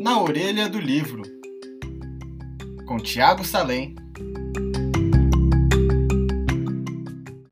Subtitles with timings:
[0.00, 1.20] Na orelha do livro,
[2.86, 3.94] com Tiago Salem.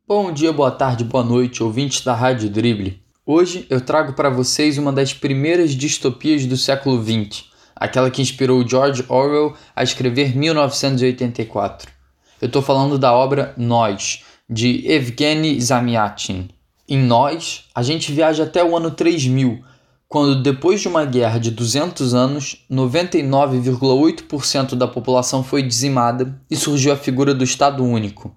[0.06, 3.02] Bom dia, boa tarde, boa noite, ouvintes da Rádio Drible.
[3.26, 7.44] Hoje eu trago para vocês uma das primeiras distopias do século XX,
[7.76, 11.92] aquela que inspirou George Orwell a escrever 1984.
[12.40, 16.48] Eu estou falando da obra Nós, de Evgeny Zamyatin.
[16.88, 19.62] Em Nós, a gente viaja até o ano 3000,
[20.08, 26.94] quando depois de uma guerra de 200 anos, 99,8% da população foi dizimada e surgiu
[26.94, 28.34] a figura do Estado Único.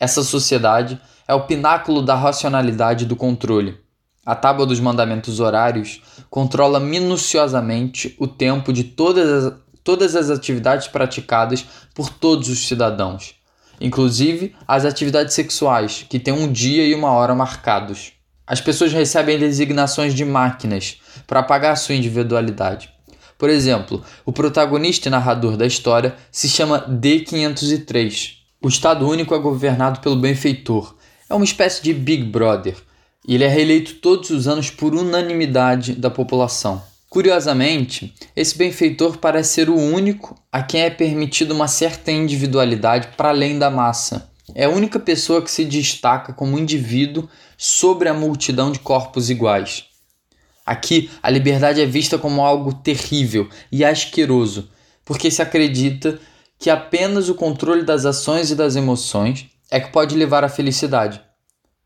[0.00, 3.78] Essa sociedade é o pináculo da racionalidade do controle.
[4.26, 10.88] A tábua dos mandamentos horários controla minuciosamente o tempo de todas as, todas as atividades
[10.88, 13.36] praticadas por todos os cidadãos,
[13.80, 18.17] inclusive as atividades sexuais, que têm um dia e uma hora marcados.
[18.48, 22.88] As pessoas recebem designações de máquinas para apagar sua individualidade.
[23.36, 28.38] Por exemplo, o protagonista e narrador da história se chama D503.
[28.62, 30.96] O Estado Único é governado pelo benfeitor.
[31.28, 32.74] É uma espécie de Big Brother.
[33.26, 36.82] E ele é reeleito todos os anos por unanimidade da população.
[37.10, 43.28] Curiosamente, esse benfeitor parece ser o único a quem é permitida uma certa individualidade para
[43.28, 44.30] além da massa.
[44.58, 49.84] É a única pessoa que se destaca como indivíduo sobre a multidão de corpos iguais.
[50.66, 54.68] Aqui, a liberdade é vista como algo terrível e asqueroso,
[55.04, 56.18] porque se acredita
[56.58, 61.20] que apenas o controle das ações e das emoções é que pode levar à felicidade.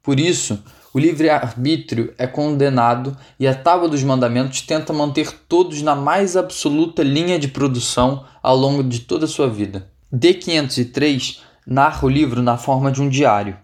[0.02, 0.58] Por isso,
[0.94, 7.02] o livre-arbítrio é condenado e a Tábua dos Mandamentos tenta manter todos na mais absoluta
[7.02, 9.92] linha de produção ao longo de toda a sua vida.
[10.10, 13.56] D503 narra o livro na forma de um diário.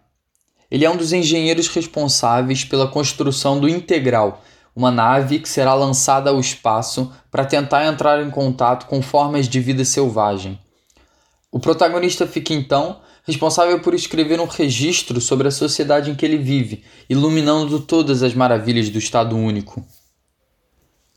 [0.70, 4.42] Ele é um dos engenheiros responsáveis pela construção do Integral,
[4.74, 9.60] uma nave que será lançada ao espaço para tentar entrar em contato com formas de
[9.60, 10.58] vida selvagem.
[11.50, 16.38] O protagonista fica então responsável por escrever um registro sobre a sociedade em que ele
[16.38, 19.84] vive, iluminando todas as maravilhas do Estado Único.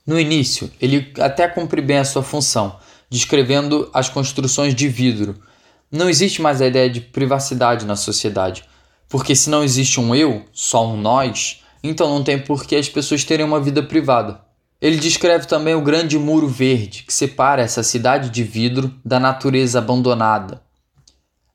[0.06, 2.78] No início, ele até cumpre bem a sua função,
[3.10, 5.42] descrevendo as construções de vidro.
[5.92, 8.64] Não existe mais a ideia de privacidade na sociedade,
[9.10, 12.88] porque se não existe um eu, só um nós, então não tem por que as
[12.88, 14.40] pessoas terem uma vida privada.
[14.80, 19.80] Ele descreve também o grande muro verde que separa essa cidade de vidro da natureza
[19.80, 20.62] abandonada,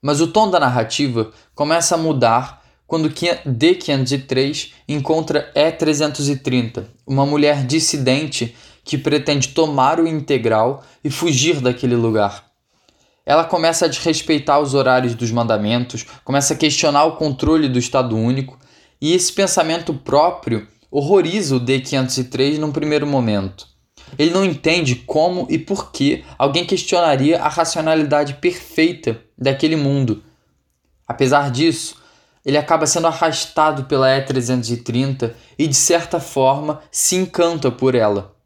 [0.03, 8.55] mas o tom da narrativa começa a mudar quando D503 encontra E330, uma mulher dissidente
[8.85, 12.46] que pretende tomar o integral e fugir daquele lugar.
[13.27, 18.17] Ela começa a desrespeitar os horários dos mandamentos, começa a questionar o controle do Estado
[18.17, 18.57] Único,
[19.01, 23.67] e esse pensamento próprio horroriza o D503 num primeiro momento.
[24.17, 30.23] Ele não entende como e por que alguém questionaria a racionalidade perfeita daquele mundo.
[31.07, 31.97] Apesar disso,
[32.45, 38.37] ele acaba sendo arrastado pela E330 e, de certa forma, se encanta por ela.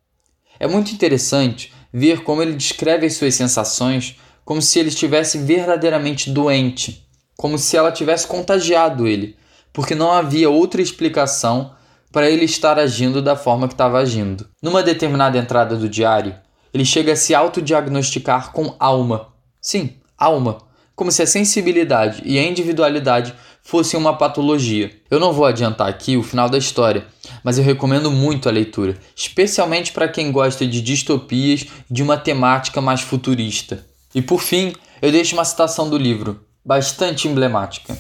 [0.59, 6.31] É muito interessante ver como ele descreve as suas sensações como se ele estivesse verdadeiramente
[6.31, 7.07] doente,
[7.37, 9.37] como se ela tivesse contagiado ele,
[9.73, 11.73] porque não havia outra explicação
[12.13, 14.49] para ele estar agindo da forma que estava agindo.
[14.63, 16.35] Numa determinada entrada do diário,
[16.73, 19.29] ele chega a se autodiagnosticar com alma.
[19.61, 20.59] Sim, alma.
[20.95, 24.91] Como se a sensibilidade e a individualidade fossem uma patologia.
[25.11, 27.07] Eu não vou adiantar aqui o final da história,
[27.45, 32.81] mas eu recomendo muito a leitura, especialmente para quem gosta de distopias de uma temática
[32.81, 33.87] mais futurista.
[34.15, 37.97] E por fim, eu deixo uma citação do livro, bastante emblemática.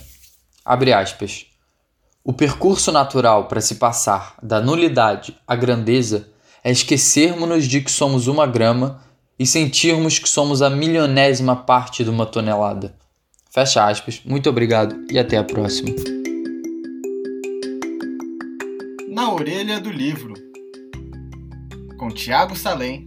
[0.64, 1.46] Abre aspas.
[2.22, 6.28] O percurso natural para se passar da nulidade à grandeza
[6.62, 9.02] é esquecermos-nos de que somos uma grama
[9.38, 12.94] e sentirmos que somos a milionésima parte de uma tonelada.
[13.50, 14.20] Fecha aspas.
[14.24, 15.90] Muito obrigado e até a próxima.
[19.08, 20.34] Na orelha do livro,
[21.98, 23.06] com Tiago Salem